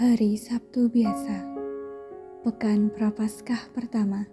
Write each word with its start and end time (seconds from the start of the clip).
Hari 0.00 0.32
Sabtu 0.32 0.88
biasa, 0.88 1.44
Pekan 2.40 2.88
Prapaskah 2.88 3.68
pertama, 3.76 4.24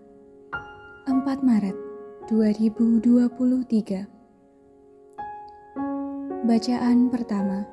4 1.04 1.44
Maret 1.44 1.76
2023. 2.32 4.08
Bacaan 6.48 7.12
pertama. 7.12 7.68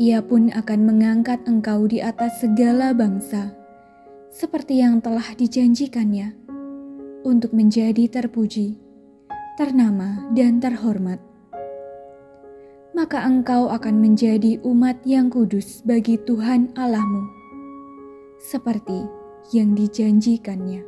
Ia 0.00 0.24
pun 0.24 0.48
akan 0.48 0.80
mengangkat 0.88 1.44
engkau 1.44 1.84
di 1.84 2.00
atas 2.00 2.40
segala 2.40 2.96
bangsa, 2.96 3.52
seperti 4.32 4.80
yang 4.80 5.04
telah 5.04 5.36
dijanjikannya, 5.36 6.32
untuk 7.28 7.52
menjadi 7.52 8.08
terpuji, 8.08 8.80
ternama, 9.60 10.32
dan 10.32 10.64
terhormat. 10.64 11.20
Maka 12.96 13.20
engkau 13.20 13.68
akan 13.68 14.00
menjadi 14.00 14.64
umat 14.64 15.04
yang 15.04 15.28
kudus 15.28 15.84
bagi 15.84 16.16
Tuhan 16.24 16.72
Allahmu, 16.72 17.28
seperti 18.40 19.17
yang 19.54 19.72
dijanjikannya. 19.72 20.84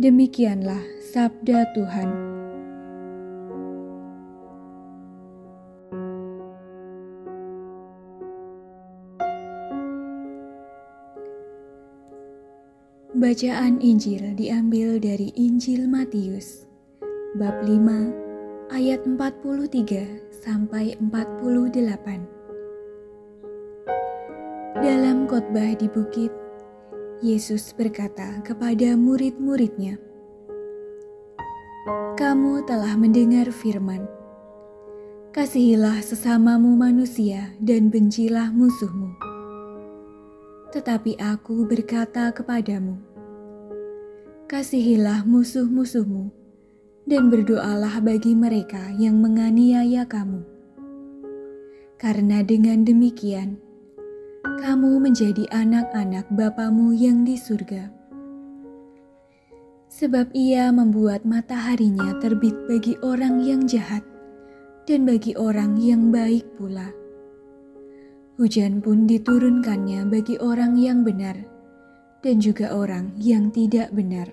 Demikianlah 0.00 0.80
sabda 1.04 1.68
Tuhan. 1.76 2.08
Bacaan 13.20 13.84
Injil 13.84 14.32
diambil 14.32 14.96
dari 14.96 15.28
Injil 15.36 15.84
Matius 15.84 16.64
bab 17.36 17.60
5 17.68 18.72
ayat 18.72 19.04
43 19.04 20.32
sampai 20.32 20.96
48. 20.96 22.24
Dalam 24.80 25.28
khotbah 25.28 25.76
di 25.76 25.84
bukit 25.92 26.32
Yesus 27.20 27.76
berkata 27.76 28.40
kepada 28.40 28.96
murid-muridnya, 28.96 30.00
"Kamu 32.16 32.64
telah 32.64 32.96
mendengar 32.96 33.52
firman: 33.52 34.08
Kasihilah 35.30 36.02
sesamamu 36.02 36.74
manusia 36.74 37.54
dan 37.60 37.86
bencilah 37.86 38.50
musuhmu. 38.50 39.14
Tetapi 40.74 41.20
Aku 41.20 41.68
berkata 41.68 42.32
kepadamu: 42.32 42.98
Kasihilah 44.50 45.22
musuh-musuhmu 45.22 46.34
dan 47.06 47.30
berdoalah 47.30 48.02
bagi 48.02 48.34
mereka 48.34 48.90
yang 48.96 49.22
menganiaya 49.22 50.02
kamu. 50.08 50.42
Karena 52.00 52.40
dengan 52.42 52.82
demikian, 52.82 53.60
kamu 54.44 55.00
menjadi 55.00 55.44
anak-anak 55.52 56.24
Bapamu 56.32 56.96
yang 56.96 57.24
di 57.28 57.36
surga. 57.36 57.92
Sebab 59.90 60.32
ia 60.32 60.72
membuat 60.72 61.28
mataharinya 61.28 62.16
terbit 62.22 62.56
bagi 62.64 62.96
orang 63.04 63.44
yang 63.44 63.68
jahat 63.68 64.00
dan 64.88 65.04
bagi 65.04 65.36
orang 65.36 65.76
yang 65.76 66.08
baik 66.08 66.46
pula. 66.56 66.88
Hujan 68.40 68.80
pun 68.80 69.04
diturunkannya 69.04 70.08
bagi 70.08 70.40
orang 70.40 70.72
yang 70.80 71.04
benar 71.04 71.36
dan 72.24 72.40
juga 72.40 72.72
orang 72.72 73.12
yang 73.20 73.52
tidak 73.52 73.92
benar. 73.92 74.32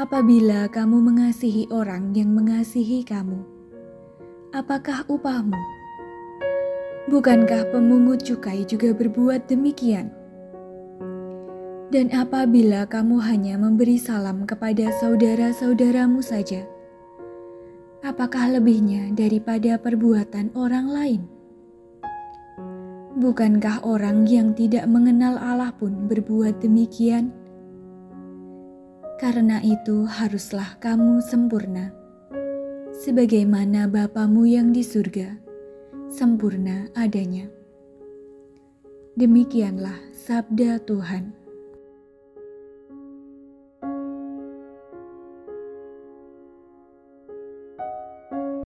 Apabila 0.00 0.68
kamu 0.72 1.04
mengasihi 1.04 1.68
orang 1.68 2.16
yang 2.16 2.32
mengasihi 2.32 3.04
kamu, 3.04 3.44
apakah 4.52 5.04
upahmu? 5.08 5.75
Bukankah 7.06 7.70
pemungut 7.70 8.26
cukai 8.26 8.66
juga 8.66 8.90
berbuat 8.90 9.46
demikian? 9.46 10.10
Dan 11.86 12.10
apabila 12.10 12.82
kamu 12.82 13.22
hanya 13.22 13.54
memberi 13.54 13.94
salam 13.94 14.42
kepada 14.42 14.90
saudara-saudaramu 14.98 16.18
saja, 16.18 16.66
apakah 18.02 18.50
lebihnya 18.58 19.14
daripada 19.14 19.78
perbuatan 19.78 20.50
orang 20.58 20.86
lain? 20.90 21.22
Bukankah 23.22 23.86
orang 23.86 24.26
yang 24.26 24.50
tidak 24.58 24.90
mengenal 24.90 25.38
Allah 25.38 25.70
pun 25.78 26.10
berbuat 26.10 26.58
demikian? 26.58 27.30
Karena 29.22 29.62
itu, 29.62 30.10
haruslah 30.10 30.74
kamu 30.82 31.22
sempurna, 31.22 31.94
sebagaimana 32.98 33.86
Bapamu 33.86 34.42
yang 34.42 34.74
di 34.74 34.82
surga 34.82 35.45
sempurna 36.10 36.88
adanya. 36.94 37.48
Demikianlah 39.16 39.96
sabda 40.12 40.82
Tuhan. 40.84 41.45